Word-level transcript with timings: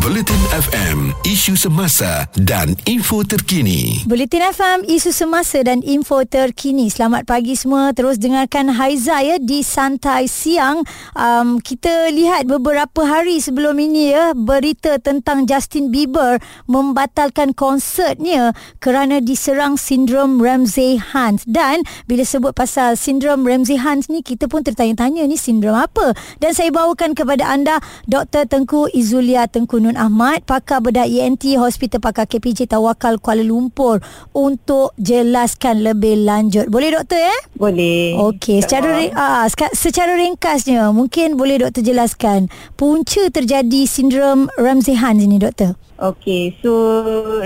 Bulletin 0.00 0.40
FM, 0.56 1.12
isu 1.28 1.52
semasa 1.52 2.24
dan 2.40 2.72
info 2.88 3.28
terkini. 3.28 4.00
Bulletin 4.08 4.40
FM, 4.40 4.88
isu 4.88 5.12
semasa 5.12 5.60
dan 5.60 5.84
info 5.84 6.24
terkini. 6.24 6.88
Selamat 6.88 7.28
pagi 7.28 7.52
semua. 7.52 7.92
Terus 7.92 8.16
dengarkan 8.16 8.72
Haiza 8.72 9.20
ya 9.20 9.36
di 9.36 9.60
Santai 9.60 10.32
Siang. 10.32 10.88
Um, 11.12 11.60
kita 11.60 12.08
lihat 12.08 12.48
beberapa 12.48 13.04
hari 13.04 13.44
sebelum 13.44 13.76
ini 13.76 14.16
ya 14.16 14.32
berita 14.32 14.96
tentang 14.96 15.44
Justin 15.44 15.92
Bieber 15.92 16.40
membatalkan 16.64 17.52
konsertnya 17.52 18.56
kerana 18.80 19.20
diserang 19.20 19.76
sindrom 19.76 20.40
Ramsay-Hunt. 20.40 21.44
Dan 21.44 21.84
bila 22.08 22.24
sebut 22.24 22.56
pasal 22.56 22.96
sindrom 22.96 23.44
Ramsay-Hunt 23.44 24.08
ni, 24.08 24.24
kita 24.24 24.48
pun 24.48 24.64
tertanya-tanya 24.64 25.28
ni 25.28 25.36
sindrom 25.36 25.76
apa? 25.76 26.16
Dan 26.40 26.56
saya 26.56 26.72
bawakan 26.72 27.12
kepada 27.12 27.44
anda 27.44 27.76
Dr. 28.08 28.48
Tengku 28.48 28.88
Izulia 28.96 29.44
Tengku 29.44 29.81
Nun 29.82 29.98
Ahmad, 29.98 30.46
pakar 30.46 30.78
bedah 30.78 31.10
ENT 31.10 31.58
Hospital 31.58 31.98
Pakar 31.98 32.30
KPJ 32.30 32.70
Tawakal 32.70 33.18
Kuala 33.18 33.42
Lumpur 33.42 33.98
untuk 34.30 34.94
jelaskan 34.94 35.82
lebih 35.82 36.22
lanjut. 36.22 36.70
Boleh 36.70 36.94
doktor 36.94 37.18
ya? 37.18 37.36
Boleh. 37.58 38.14
Okey, 38.14 38.62
secara 38.62 39.02
uh, 39.10 39.46
secara 39.74 40.14
ringkasnya 40.14 40.94
mungkin 40.94 41.34
boleh 41.34 41.66
doktor 41.66 41.82
jelaskan 41.82 42.46
punca 42.78 43.26
terjadi 43.34 43.82
sindrom 43.90 44.46
Ramsay-Hunt 44.54 45.18
ini 45.18 45.42
doktor. 45.42 45.74
Okey, 46.02 46.58
so 46.58 46.74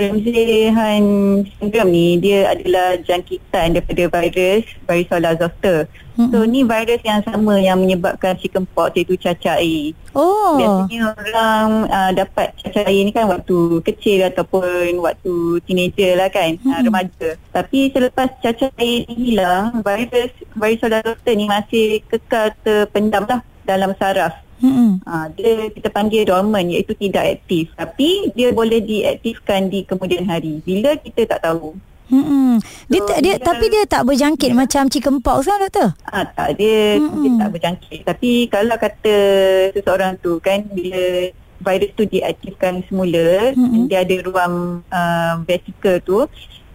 Ramsay-Hunt 0.00 1.44
syndrome 1.60 1.92
ni 1.92 2.16
dia 2.16 2.56
adalah 2.56 2.96
jangkitan 3.04 3.76
daripada 3.76 4.08
virus 4.08 4.64
varicella 4.88 5.36
zoster. 5.36 5.84
Mm-hmm. 6.16 6.32
So 6.32 6.36
ni 6.48 6.64
virus 6.64 7.04
yang 7.04 7.20
sama 7.20 7.60
yang 7.60 7.84
menyebabkan 7.84 8.40
chickenpox 8.40 8.96
iaitu 8.96 9.20
cacar 9.20 9.60
air. 9.60 9.92
Oh. 10.16 10.56
Biasanya 10.56 11.12
orang 11.12 11.68
uh, 11.92 12.10
dapat 12.16 12.56
cacar 12.56 12.88
air 12.88 13.04
ni 13.04 13.12
kan 13.12 13.28
waktu 13.28 13.84
kecil 13.84 14.24
ataupun 14.24 15.04
waktu 15.04 15.60
teenager 15.68 16.16
lah 16.16 16.32
kan, 16.32 16.56
mm-hmm. 16.56 16.72
uh, 16.72 16.80
remaja. 16.80 17.28
Tapi 17.52 17.92
selepas 17.92 18.40
cacar 18.40 18.72
air 18.80 19.04
ni 19.04 19.36
hilang, 19.36 19.84
virus 19.84 20.32
varicella 20.56 21.04
zoster 21.04 21.36
ni 21.36 21.44
masih 21.44 22.00
kekal 22.08 22.56
terpendam 22.64 23.28
lah 23.28 23.44
dalam 23.68 23.92
saraf. 24.00 24.45
Hmm. 24.56 25.04
Ha, 25.04 25.28
dia 25.36 25.68
kita 25.68 25.92
panggil 25.92 26.24
dormant 26.24 26.64
iaitu 26.64 26.96
tidak 26.96 27.40
aktif 27.40 27.68
tapi 27.76 28.32
dia 28.32 28.52
boleh 28.56 28.80
diaktifkan 28.80 29.68
di 29.68 29.84
kemudian 29.84 30.24
hari 30.24 30.64
bila 30.64 30.96
kita 30.96 31.28
tak 31.28 31.44
tahu. 31.44 31.76
Hmm. 32.06 32.62
Dia, 32.86 33.02
so, 33.02 33.18
dia, 33.18 33.34
dia 33.34 33.34
tapi 33.42 33.66
dia 33.66 33.82
tak 33.82 34.06
berjangkit 34.06 34.54
dia, 34.54 34.56
macam 34.56 34.86
chickenpox 34.86 35.50
kan 35.50 35.58
doktor? 35.58 35.88
Ah 36.06 36.22
tak 36.22 36.54
dia 36.56 37.02
hmm. 37.02 37.18
dia 37.18 37.30
tak 37.42 37.50
berjangkit 37.50 38.00
tapi 38.06 38.30
kalau 38.46 38.76
kata 38.78 39.14
seseorang 39.74 40.14
tu 40.22 40.38
kan 40.38 40.62
bila 40.70 41.34
virus 41.56 41.92
tu 41.98 42.04
diaktifkan 42.06 42.86
semula 42.86 43.52
hmm. 43.58 43.90
dia 43.90 44.06
ada 44.06 44.16
ruang 44.22 44.86
uh, 44.86 45.34
vesikel 45.44 45.98
tu 46.06 46.24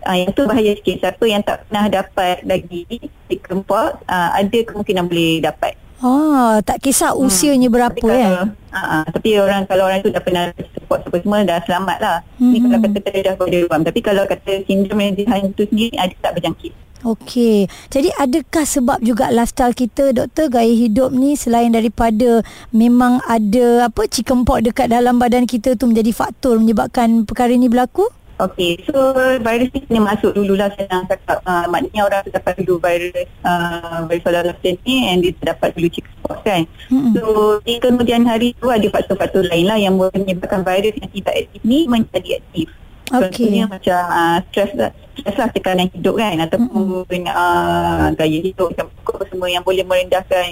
uh, 0.06 0.16
yang 0.18 0.34
tu 0.34 0.44
bahaya 0.50 0.74
sikit 0.78 1.08
siapa 1.08 1.24
yang 1.26 1.42
tak 1.46 1.66
pernah 1.70 1.86
dapat 1.88 2.44
lagi 2.44 2.84
chickenpox 3.30 4.02
uh, 4.10 4.30
ada 4.36 4.58
kemungkinan 4.66 5.06
boleh 5.08 5.42
dapat. 5.42 5.74
Oh, 6.02 6.58
tak 6.66 6.82
kisah 6.82 7.14
hmm. 7.14 7.22
usianya 7.30 7.70
hmm. 7.70 7.76
berapa 7.78 7.94
tapi 7.94 8.10
kalau, 8.10 8.44
eh. 8.50 8.50
Uh, 8.74 9.04
tapi 9.14 9.30
orang 9.38 9.62
kalau 9.70 9.84
orang 9.86 10.02
tu 10.02 10.10
dah 10.10 10.24
pernah 10.24 10.50
support 10.74 11.06
apa 11.06 11.18
semua 11.22 11.46
dah 11.46 11.60
selamat 11.62 11.98
lah. 12.02 12.18
Hmm. 12.42 12.52
Ni 12.52 12.58
kalau 12.58 12.80
kata 12.82 12.98
dia 13.06 13.22
dah 13.30 13.36
boleh 13.38 13.60
ruam. 13.70 13.82
Tapi 13.86 14.00
kalau 14.02 14.24
kata 14.26 14.52
sindrom 14.66 14.98
Menzihan 14.98 15.54
tu 15.54 15.64
sendiri 15.70 15.94
ada 16.02 16.14
tak 16.18 16.42
berjangkit. 16.42 16.74
Okey. 17.02 17.66
Jadi 17.90 18.14
adakah 18.14 18.66
sebab 18.66 18.98
juga 19.02 19.34
lifestyle 19.34 19.74
kita 19.74 20.14
doktor 20.14 20.54
gaya 20.54 20.70
hidup 20.70 21.10
ni 21.10 21.34
selain 21.34 21.74
daripada 21.74 22.46
memang 22.70 23.18
ada 23.26 23.90
apa 23.90 24.06
chickenpox 24.06 24.62
dekat 24.62 24.90
dalam 24.90 25.18
badan 25.18 25.50
kita 25.50 25.74
tu 25.74 25.90
menjadi 25.90 26.14
faktor 26.14 26.62
menyebabkan 26.62 27.26
perkara 27.26 27.58
ini 27.58 27.66
berlaku? 27.70 28.06
Okey, 28.42 28.82
so 28.90 29.14
virus 29.46 29.70
ni 29.70 29.86
kena 29.86 30.02
masuk 30.02 30.34
dululah 30.34 30.74
senang 30.74 31.06
cakap. 31.06 31.46
Uh, 31.46 31.70
maknanya 31.70 32.10
orang 32.10 32.26
tu 32.26 32.34
dapat 32.34 32.58
dulu 32.58 32.82
virus 32.82 33.30
uh, 33.46 34.02
virus 34.10 34.26
solar 34.26 34.50
ni 34.66 34.96
and 35.14 35.22
dia 35.22 35.38
dapat 35.46 35.70
dulu 35.78 35.94
chickenpox 35.94 36.42
kan. 36.42 36.66
Mm-hmm. 36.90 37.14
So 37.22 37.22
di 37.62 37.78
kemudian 37.78 38.26
hari 38.26 38.58
tu 38.58 38.74
ada 38.74 38.88
faktor-faktor 38.90 39.46
lain 39.46 39.70
lah 39.70 39.78
yang 39.78 39.94
boleh 39.94 40.18
menyebabkan 40.18 40.66
virus 40.66 40.98
yang 40.98 41.14
tidak 41.14 41.34
aktif 41.38 41.62
ni 41.62 41.86
menjadi 41.86 42.42
aktif. 42.42 42.68
Okay. 43.12 43.30
Contohnya 43.30 43.64
macam 43.70 44.02
uh, 44.10 44.38
stress 44.50 44.72
lah, 44.74 44.92
stress 45.22 45.38
lah 45.38 45.50
tekanan 45.54 45.88
hidup 45.94 46.16
kan 46.18 46.36
ataupun 46.42 47.06
mm-hmm. 47.06 47.30
uh, 47.30 48.08
gaya 48.18 48.40
hidup 48.42 48.74
macam 48.74 48.90
semua 49.30 49.54
yang 49.54 49.62
boleh 49.62 49.86
merendahkan 49.86 50.50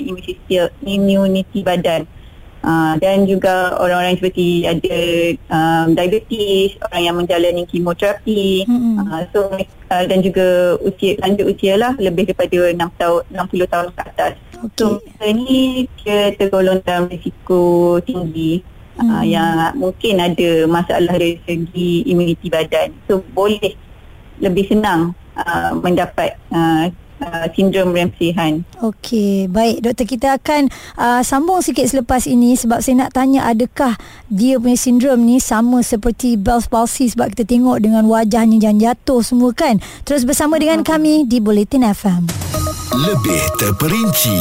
immunity 0.85 1.59
badan. 1.65 2.05
Uh, 2.59 2.99
dan 2.99 3.23
juga 3.23 3.71
orang-orang 3.79 4.19
seperti 4.19 4.67
ada 4.67 4.99
um, 5.47 5.95
diabetes, 5.95 6.75
orang 6.83 7.01
yang 7.07 7.15
menjalani 7.15 7.63
kemoterapi. 7.63 8.67
Mm-hmm. 8.67 8.95
Uh, 8.99 9.23
so 9.31 9.39
uh, 9.89 10.03
dan 10.03 10.19
juga 10.19 10.75
usia 10.83 11.15
lanjut 11.23 11.55
usia 11.55 11.79
lah 11.79 11.95
lebih 11.95 12.27
daripada 12.27 12.75
6 12.75 12.99
tahun 12.99 13.21
60 13.31 13.73
tahun 13.73 13.87
ke 13.95 14.01
atas. 14.11 14.33
Okay. 14.59 14.75
So 14.75 14.85
ini 15.23 15.87
dia 16.03 16.35
tergolong 16.35 16.83
dalam 16.83 17.07
risiko 17.07 17.95
tinggi. 18.03 18.59
Mm. 18.99 19.07
Uh, 19.07 19.23
yang 19.23 19.51
mungkin 19.79 20.19
ada 20.19 20.67
masalah 20.67 21.15
dari 21.15 21.39
segi 21.47 22.03
imuniti 22.11 22.51
badan. 22.51 22.91
So 23.07 23.23
boleh 23.31 23.71
lebih 24.43 24.67
senang 24.67 25.15
uh, 25.39 25.71
mendapat 25.79 26.35
uh, 26.51 26.91
uh, 27.23 27.47
sindrom 27.53 27.91
Ramsay-Hunt. 27.91 28.65
Okey, 28.83 29.51
baik 29.51 29.83
doktor 29.83 30.05
kita 30.07 30.27
akan 30.39 30.71
uh, 30.95 31.21
sambung 31.21 31.59
sikit 31.59 31.85
selepas 31.87 32.25
ini 32.25 32.55
sebab 32.55 32.79
saya 32.79 33.05
nak 33.05 33.15
tanya 33.15 33.47
adakah 33.47 33.95
dia 34.31 34.57
punya 34.57 34.77
sindrom 34.79 35.23
ni 35.23 35.37
sama 35.43 35.83
seperti 35.83 36.39
Bell's 36.39 36.67
palsy 36.67 37.11
sebab 37.11 37.35
kita 37.35 37.47
tengok 37.47 37.83
dengan 37.83 38.07
wajahnya 38.07 38.57
jangan 38.59 38.79
jatuh 38.91 39.21
semua 39.21 39.51
kan. 39.51 39.83
Terus 40.07 40.23
bersama 40.23 40.59
dengan 40.59 40.81
kami 40.81 41.27
di 41.27 41.43
Bulletin 41.43 41.83
FM. 41.83 42.31
Lebih 42.95 43.41
terperinci 43.61 44.39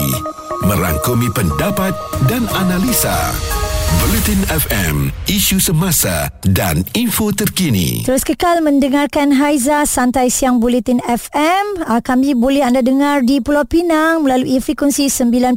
merangkumi 0.67 1.31
pendapat 1.31 1.94
dan 2.27 2.43
analisa. 2.56 3.57
Bulletin 3.88 4.44
FM, 4.53 5.09
isu 5.25 5.56
semasa 5.56 6.28
dan 6.44 6.84
info 6.93 7.32
terkini. 7.32 8.04
Terus 8.04 8.21
kekal 8.21 8.60
mendengarkan 8.60 9.32
Haiza 9.32 9.88
Santai 9.88 10.28
Siang 10.28 10.60
Bulletin 10.60 11.00
FM. 11.00 11.88
Uh, 11.88 11.97
kami 12.04 12.37
boleh 12.37 12.60
anda 12.60 12.84
dengar 12.84 13.25
di 13.25 13.41
Pulau 13.41 13.65
Pinang 13.65 14.21
melalui 14.21 14.60
frekuensi 14.60 15.09
90.2. 15.09 15.56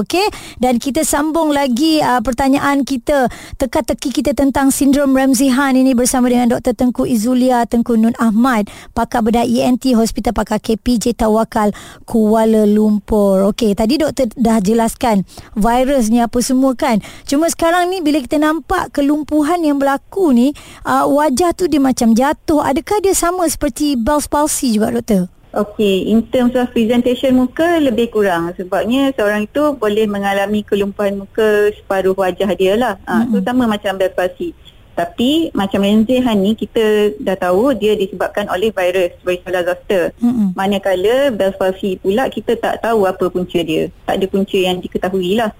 Okey? 0.00 0.26
Dan 0.56 0.80
kita 0.80 1.04
sambung 1.04 1.52
lagi 1.52 2.00
uh, 2.00 2.24
pertanyaan 2.24 2.88
kita, 2.88 3.28
teka-teki 3.60 4.24
kita 4.24 4.32
tentang 4.32 4.72
sindrom 4.72 5.12
Ramsay-Hunt 5.12 5.76
ini 5.76 5.92
bersama 5.92 6.32
dengan 6.32 6.56
Dr. 6.56 6.72
Tengku 6.72 7.04
Izulia 7.04 7.68
Tengku 7.68 8.00
Nun 8.00 8.16
Ahmad, 8.16 8.72
pakar 8.96 9.20
bedah 9.20 9.44
ENT 9.44 9.92
Hospital 9.92 10.32
Pakar 10.32 10.64
KPJ 10.64 11.20
Tawakal 11.20 11.76
Kuala 12.08 12.64
Lumpur. 12.64 13.44
Okey, 13.52 13.76
tadi 13.76 14.00
doktor 14.00 14.32
dah 14.40 14.64
jelaskan 14.64 15.28
virus 15.52 16.13
ni 16.14 16.22
apa 16.22 16.38
semua 16.38 16.78
kan. 16.78 17.02
Cuma 17.26 17.50
sekarang 17.50 17.90
ni 17.90 17.98
bila 17.98 18.22
kita 18.22 18.38
nampak 18.38 18.94
kelumpuhan 18.94 19.58
yang 19.66 19.82
berlaku 19.82 20.30
ni, 20.30 20.54
uh, 20.86 21.10
wajah 21.10 21.50
tu 21.50 21.66
dia 21.66 21.82
macam 21.82 22.14
jatuh. 22.14 22.62
Adakah 22.62 23.02
dia 23.02 23.18
sama 23.18 23.42
seperti 23.50 23.98
Bell's 23.98 24.30
palsy 24.30 24.78
juga 24.78 24.94
doktor? 24.94 25.26
Okay, 25.54 26.10
in 26.10 26.26
terms 26.34 26.58
of 26.58 26.66
presentation 26.74 27.38
muka 27.38 27.78
lebih 27.78 28.10
kurang 28.10 28.50
sebabnya 28.58 29.14
seorang 29.14 29.46
itu 29.46 29.78
boleh 29.78 30.02
mengalami 30.10 30.66
kelumpuhan 30.66 31.14
muka 31.14 31.70
separuh 31.78 32.10
wajah 32.18 32.50
dia 32.58 32.74
lah. 32.74 32.98
Mm-hmm. 33.06 33.34
Uh, 33.34 33.38
so 33.38 33.46
sama 33.46 33.64
macam 33.70 33.94
Bell's 33.94 34.14
palsy. 34.18 34.50
Tapi 34.94 35.50
macam 35.54 35.82
Ramsay-Hunt 35.82 36.38
ni 36.38 36.54
kita 36.54 37.14
dah 37.18 37.34
tahu 37.38 37.74
dia 37.74 37.98
disebabkan 37.98 38.46
oleh 38.50 38.70
virus 38.74 39.14
varicella 39.22 39.62
zoster. 39.62 40.10
Mm-hmm. 40.18 40.58
Manakala 40.58 41.14
Bell's 41.30 41.54
palsy 41.54 42.02
pula 42.02 42.26
kita 42.30 42.58
tak 42.58 42.82
tahu 42.82 43.06
apa 43.06 43.30
punca 43.30 43.58
dia. 43.62 43.94
Tak 44.10 44.18
ada 44.18 44.26
punca 44.26 44.58
yang 44.58 44.82
diketahui 44.82 45.38
lah. 45.38 45.54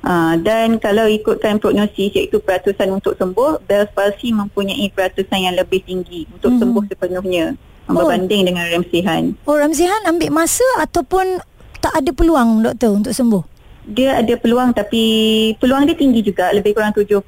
Uh, 0.00 0.32
dan 0.40 0.80
kalau 0.80 1.04
ikutkan 1.04 1.60
prognosis 1.60 2.08
iaitu 2.16 2.40
peratusan 2.40 2.88
untuk 2.88 3.20
sembuh, 3.20 3.60
Bell's 3.68 3.92
palsy 3.92 4.32
mempunyai 4.32 4.88
peratusan 4.96 5.44
yang 5.44 5.56
lebih 5.60 5.84
tinggi 5.84 6.24
untuk 6.32 6.56
hmm. 6.56 6.60
sembuh 6.64 6.84
sepenuhnya 6.88 7.52
oh. 7.84 7.94
berbanding 8.00 8.48
dengan 8.48 8.64
Ramsay-Hunt. 8.72 9.44
Oh, 9.44 9.60
Ramsay-Hunt 9.60 10.08
ambil 10.08 10.32
masa 10.32 10.64
ataupun 10.80 11.44
tak 11.84 11.92
ada 11.96 12.10
peluang 12.16 12.64
doktor 12.64 12.96
untuk 12.96 13.12
sembuh? 13.12 13.44
Dia 13.90 14.22
ada 14.22 14.36
peluang 14.36 14.76
tapi 14.76 15.02
peluang 15.56 15.88
dia 15.88 15.96
tinggi 15.96 16.20
juga 16.22 16.52
lebih 16.52 16.76
kurang 16.76 16.94
70% 16.94 17.20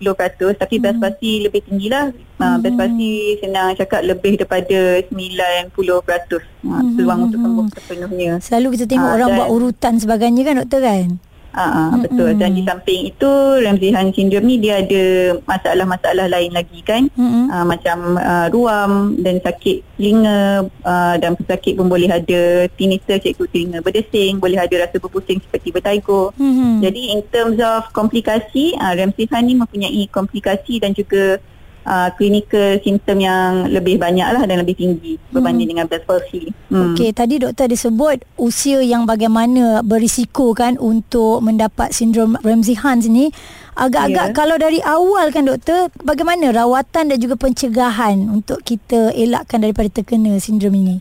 tapi 0.56 0.78
hmm. 0.78 0.82
Bell's 0.84 1.00
palsy 1.00 1.32
lebih 1.44 1.60
tinggilah. 1.68 2.12
Uh, 2.40 2.56
Bell's 2.56 2.76
palsy 2.80 3.36
senang 3.40 3.76
cakap 3.76 4.00
lebih 4.00 4.40
daripada 4.40 5.04
90% 5.12 5.12
uh, 5.12 5.76
hmm. 5.76 6.96
peluang 6.96 7.20
untuk 7.28 7.40
sembuh 7.40 7.66
sepenuhnya. 7.76 8.32
Selalu 8.40 8.80
kita 8.80 8.84
tengok 8.88 9.10
uh, 9.12 9.16
orang 9.20 9.28
buat 9.36 9.48
urutan 9.52 10.00
sebagainya 10.00 10.42
kan 10.48 10.54
doktor 10.64 10.80
kan? 10.80 11.08
Ah, 11.52 11.92
mm-hmm. 11.92 12.00
betul. 12.08 12.30
Dan 12.40 12.50
di 12.56 12.62
samping 12.64 13.00
itu 13.12 13.30
Ramsey 13.60 13.92
Hunt 13.92 14.16
syndrome 14.16 14.48
ni 14.48 14.56
dia 14.56 14.80
ada 14.80 15.36
masalah-masalah 15.44 16.26
lain 16.32 16.52
lagi 16.56 16.80
kan. 16.80 17.12
Mm-hmm. 17.12 17.44
Uh, 17.52 17.64
macam 17.68 17.98
uh, 18.16 18.46
ruam 18.48 19.20
dan 19.20 19.36
sakit 19.44 19.84
telinga 20.00 20.66
uh, 20.82 21.14
dan 21.20 21.36
pesakit 21.36 21.76
pun 21.76 21.86
boleh 21.92 22.08
ada 22.08 22.66
tinnitus 22.74 23.20
iaitu 23.22 23.44
telinga 23.52 23.84
berdesing, 23.84 24.40
boleh 24.40 24.58
ada 24.58 24.88
rasa 24.88 24.96
berpusing 24.96 25.44
seperti 25.44 25.68
bertaigo. 25.70 26.32
Mm-hmm. 26.40 26.72
Jadi 26.80 27.02
in 27.12 27.20
terms 27.28 27.60
of 27.60 27.84
komplikasi, 27.92 28.72
uh, 28.80 28.96
Ramsey 28.96 29.28
Hunt 29.28 29.44
ni 29.44 29.54
mempunyai 29.54 30.02
komplikasi 30.08 30.80
dan 30.80 30.96
juga 30.96 31.36
uh, 31.86 32.08
clinical 32.14 32.78
simptom 32.82 33.18
yang 33.22 33.68
lebih 33.70 33.98
banyak 33.98 34.24
lah 34.24 34.42
dan 34.46 34.62
lebih 34.62 34.78
tinggi 34.78 35.18
berbanding 35.30 35.70
hmm. 35.70 35.72
dengan 35.76 35.84
Bell's 35.90 36.06
palsy. 36.06 36.50
Hmm. 36.70 36.94
Okey, 36.94 37.10
tadi 37.14 37.42
doktor 37.42 37.66
disebut 37.70 38.22
usia 38.38 38.82
yang 38.82 39.06
bagaimana 39.06 39.82
berisiko 39.84 40.54
kan 40.54 40.78
untuk 40.78 41.42
mendapat 41.42 41.94
sindrom 41.94 42.38
Ramsey-Hunt 42.40 43.06
ni. 43.10 43.30
Agak-agak 43.72 44.26
yeah. 44.30 44.36
kalau 44.36 44.56
dari 44.60 44.84
awal 44.84 45.32
kan 45.32 45.48
doktor, 45.48 45.88
bagaimana 46.04 46.52
rawatan 46.52 47.08
dan 47.08 47.16
juga 47.16 47.40
pencegahan 47.40 48.28
untuk 48.28 48.60
kita 48.60 49.16
elakkan 49.16 49.64
daripada 49.64 49.88
terkena 49.88 50.36
sindrom 50.36 50.76
ini? 50.76 51.00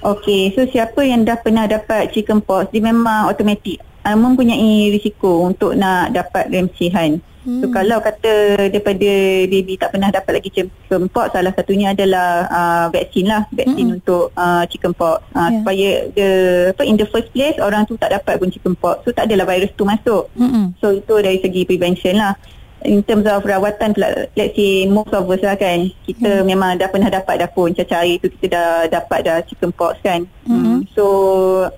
Okey, 0.00 0.56
so 0.56 0.64
siapa 0.64 1.04
yang 1.04 1.28
dah 1.28 1.36
pernah 1.38 1.68
dapat 1.68 2.10
chickenpox, 2.10 2.72
dia 2.72 2.82
memang 2.82 3.28
automatik 3.28 3.78
uh, 4.02 4.16
mempunyai 4.16 4.90
risiko 4.90 5.44
untuk 5.44 5.76
nak 5.76 6.16
dapat 6.16 6.48
Ramsey-Hunt. 6.50 7.29
Hmm. 7.40 7.64
So 7.64 7.66
kalau 7.72 8.04
kata 8.04 8.68
daripada 8.68 9.12
baby 9.48 9.80
tak 9.80 9.96
pernah 9.96 10.12
dapat 10.12 10.40
lagi 10.40 10.52
chickenpox 10.52 11.32
salah 11.32 11.52
satunya 11.56 11.96
adalah 11.96 12.44
uh, 12.52 12.86
vaksin 12.92 13.32
lah 13.32 13.48
vaksin 13.48 13.86
hmm. 13.88 13.96
untuk 13.96 14.28
uh, 14.36 14.68
chickenpox 14.68 15.24
uh, 15.32 15.48
yeah. 15.48 15.50
supaya 15.56 15.88
the 16.12 16.28
apa 16.76 16.82
in 16.84 17.00
the 17.00 17.08
first 17.08 17.32
place 17.32 17.56
orang 17.56 17.88
tu 17.88 17.96
tak 17.96 18.12
dapat 18.12 18.36
pun 18.36 18.52
chickenpox 18.52 19.08
so 19.08 19.12
tak 19.16 19.32
adalah 19.32 19.48
virus 19.48 19.72
tu 19.72 19.88
masuk 19.88 20.28
hmm. 20.36 20.76
so 20.84 20.92
itu 20.92 21.14
dari 21.24 21.40
segi 21.40 21.64
prevention 21.64 22.20
lah 22.20 22.36
in 22.84 23.00
terms 23.04 23.24
of 23.28 23.44
rawatan 23.44 23.92
let's 23.96 24.56
say 24.56 24.88
most 24.88 25.12
of 25.12 25.28
us 25.28 25.40
lah 25.40 25.56
kan 25.56 25.88
kita 26.04 26.40
hmm. 26.40 26.46
memang 26.48 26.76
dah 26.80 26.88
pernah 26.88 27.08
dapat 27.08 27.40
dah 27.40 27.48
pun 27.48 27.72
cacar 27.72 28.04
air 28.04 28.20
tu 28.20 28.32
kita 28.32 28.52
dah 28.52 28.70
dapat 28.88 29.20
dah 29.24 29.38
chickenpox 29.44 30.00
kan 30.00 30.24
hmm. 30.44 30.60
Hmm. 30.60 30.80
so 30.92 31.04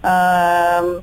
um, 0.02 1.02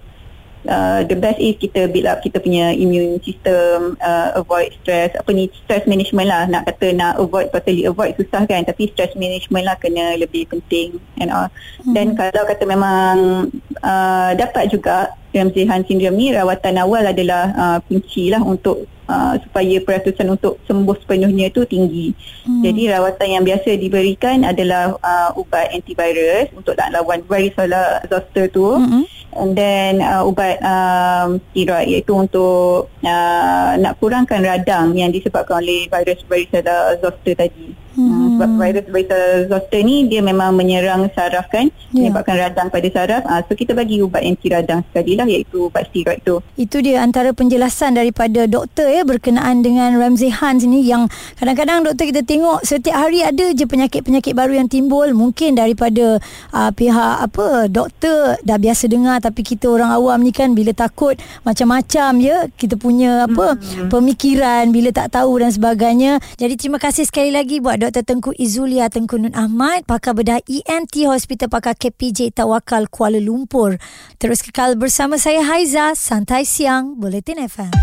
uh, 0.67 1.05
the 1.07 1.15
best 1.15 1.39
is 1.39 1.55
kita 1.55 1.87
build 1.87 2.09
up 2.09 2.19
kita 2.19 2.41
punya 2.41 2.75
immune 2.75 3.21
system 3.23 3.95
uh, 4.03 4.35
avoid 4.35 4.73
stress 4.81 5.13
apa 5.15 5.29
ni 5.31 5.47
stress 5.63 5.85
management 5.87 6.27
lah 6.27 6.43
nak 6.49 6.67
kata 6.67 6.91
nak 6.91 7.15
avoid 7.21 7.47
totally 7.53 7.87
avoid 7.87 8.11
susah 8.19 8.43
kan 8.49 8.65
tapi 8.67 8.91
stress 8.91 9.13
management 9.15 9.63
lah 9.63 9.77
kena 9.79 10.19
lebih 10.19 10.49
penting 10.49 10.99
and 11.21 11.31
all 11.31 11.47
hmm. 11.85 11.93
dan 11.95 12.17
kalau 12.17 12.43
kata 12.43 12.63
memang 12.67 13.47
uh, 13.85 14.31
dapat 14.35 14.73
juga 14.73 15.15
Ramsey 15.29 15.69
Hunt 15.69 15.85
syndrome 15.85 16.17
ni 16.17 16.33
rawatan 16.33 16.81
awal 16.81 17.05
adalah 17.05 17.53
uh, 17.53 17.77
kunci 17.85 18.33
lah 18.33 18.41
untuk 18.41 18.89
uh, 19.05 19.37
supaya 19.37 19.77
peratusan 19.77 20.25
untuk 20.25 20.57
sembuh 20.65 20.97
sepenuhnya 21.05 21.53
itu 21.53 21.69
tinggi. 21.69 22.17
Hmm. 22.49 22.65
Jadi 22.65 22.89
rawatan 22.89 23.37
yang 23.37 23.43
biasa 23.45 23.77
diberikan 23.77 24.41
adalah 24.41 24.97
uh, 24.97 25.29
ubat 25.37 25.69
antivirus 25.69 26.49
untuk 26.57 26.73
nak 26.81 26.97
lawan 26.97 27.21
varicella 27.29 28.01
zoster 28.09 28.49
tu. 28.49 28.73
Hmm 28.73 29.05
and 29.33 29.55
then 29.55 30.01
uh, 30.01 30.25
ubat 30.25 30.59
um, 30.65 31.39
steroid 31.51 31.87
iaitu 31.87 32.13
untuk 32.13 32.89
uh, 33.05 33.71
nak 33.77 33.95
kurangkan 34.01 34.41
radang 34.41 34.97
yang 34.97 35.13
disebabkan 35.13 35.61
oleh 35.61 35.85
virus 35.87 36.21
varicella 36.25 36.97
zoster 36.99 37.35
tadi. 37.37 37.78
Hmm. 37.99 38.39
Sebab 38.39 38.49
virus 38.55 38.87
varicella 38.87 39.47
zoster 39.51 39.81
ni 39.83 40.07
dia 40.07 40.23
memang 40.23 40.55
menyerang 40.55 41.11
saraf 41.11 41.51
kan 41.51 41.67
yeah. 41.91 42.07
menyebabkan 42.07 42.35
radang 42.39 42.67
pada 42.71 42.87
saraf 42.87 43.23
uh, 43.25 43.41
so 43.43 43.53
kita 43.57 43.75
bagi 43.75 43.99
ubat 43.99 44.23
anti 44.23 44.47
radang 44.47 44.85
sekali 44.87 45.19
lah 45.19 45.25
iaitu 45.27 45.67
ubat 45.67 45.89
steroid 45.89 46.21
tu 46.23 46.39
itu 46.55 46.77
dia 46.79 47.03
antara 47.03 47.35
penjelasan 47.35 47.97
daripada 47.97 48.45
doktor 48.45 48.87
ya 48.87 49.03
berkenaan 49.03 49.65
dengan 49.65 49.97
Ramsey 49.97 50.31
Hunt 50.31 50.63
ni 50.63 50.85
yang 50.85 51.11
kadang-kadang 51.39 51.87
doktor 51.87 52.07
kita 52.09 52.21
tengok 52.23 52.63
setiap 52.63 52.95
hari 52.95 53.25
ada 53.25 53.51
je 53.51 53.65
penyakit-penyakit 53.65 54.33
baru 54.35 54.59
yang 54.63 54.69
timbul 54.71 55.07
mungkin 55.11 55.57
daripada 55.57 56.21
uh, 56.53 56.71
pihak 56.71 57.15
apa 57.25 57.67
doktor 57.67 58.39
dah 58.45 58.57
biasa 58.61 58.87
dengar 58.87 59.17
tapi 59.19 59.43
kita 59.43 59.67
orang 59.67 59.91
awam 59.91 60.21
ni 60.21 60.31
kan 60.31 60.53
bila 60.53 60.71
takut 60.71 61.17
macam-macam 61.43 62.11
ya 62.21 62.37
kita 62.55 62.75
punya 62.79 63.25
apa 63.25 63.57
hmm. 63.57 63.89
pemikiran 63.91 64.69
bila 64.69 64.93
tak 64.93 65.15
tahu 65.15 65.41
dan 65.41 65.51
sebagainya 65.51 66.11
jadi 66.37 66.53
terima 66.55 66.77
kasih 66.77 67.07
sekali 67.07 67.33
lagi 67.33 67.59
buat 67.59 67.81
Dr. 67.89 68.05
Tengku 68.05 68.37
Izulia 68.37 68.85
Tengku 68.85 69.17
Nun 69.17 69.33
Ahmad, 69.33 69.81
pakar 69.89 70.13
bedah 70.13 70.45
ENT 70.45 71.09
Hospital 71.09 71.49
Pakar 71.49 71.73
KPJ 71.73 72.37
Tawakal 72.37 72.85
Kuala 72.85 73.17
Lumpur. 73.17 73.81
Terus 74.21 74.45
kekal 74.45 74.77
bersama 74.77 75.17
saya 75.17 75.41
Haiza, 75.41 75.97
Santai 75.97 76.45
Siang, 76.45 77.01
Bulletin 77.01 77.41
FM. 77.49 77.73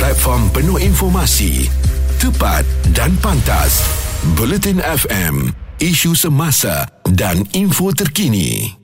Platform 0.00 0.48
penuh 0.48 0.80
informasi, 0.80 1.68
tepat 2.16 2.64
dan 2.96 3.12
pantas. 3.20 3.84
Bulletin 4.32 4.80
FM, 4.80 5.52
isu 5.76 6.16
semasa 6.16 6.88
dan 7.04 7.44
info 7.52 7.92
terkini. 7.92 8.79